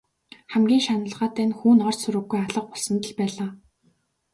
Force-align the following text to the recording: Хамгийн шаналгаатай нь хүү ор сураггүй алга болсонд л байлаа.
Хамгийн 0.53 0.81
шаналгаатай 0.85 1.45
нь 1.47 1.57
хүү 1.59 1.71
ор 1.87 1.95
сураггүй 2.01 2.39
алга 2.43 2.61
болсонд 2.69 3.03
л 3.09 3.13
байлаа. 3.19 3.49